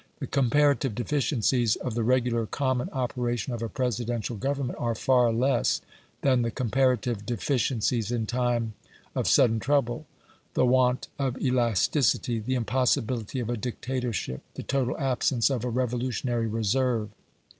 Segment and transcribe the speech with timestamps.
[0.17, 5.79] The comparative deficiencies of the regular, common operation of a Presidential government are far less
[6.23, 8.73] than the comparative deficiencies in time
[9.15, 10.07] of sudden trouble
[10.55, 16.47] the want of elasticity, the impossibility of a dictatorship, the total absence of a REVOLUTIONARY
[16.47, 17.11] RESERVE.